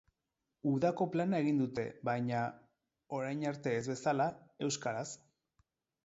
Udako 0.69 1.05
plana 1.15 1.41
egin 1.43 1.59
dute, 1.63 1.83
baina, 2.09 2.39
orain 3.17 3.43
arte 3.49 3.73
ez 3.81 3.83
bezala, 3.91 4.27
euskaraz. 4.69 5.05